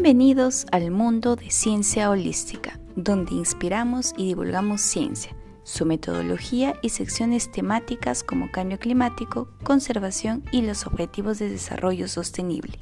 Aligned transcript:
Bienvenidos 0.00 0.64
al 0.70 0.92
mundo 0.92 1.34
de 1.34 1.50
ciencia 1.50 2.08
holística, 2.08 2.78
donde 2.94 3.34
inspiramos 3.34 4.14
y 4.16 4.28
divulgamos 4.28 4.80
ciencia, 4.80 5.34
su 5.64 5.86
metodología 5.86 6.76
y 6.82 6.90
secciones 6.90 7.50
temáticas 7.50 8.22
como 8.22 8.48
cambio 8.52 8.78
climático, 8.78 9.48
conservación 9.64 10.44
y 10.52 10.62
los 10.62 10.86
objetivos 10.86 11.40
de 11.40 11.50
desarrollo 11.50 12.06
sostenible. 12.06 12.78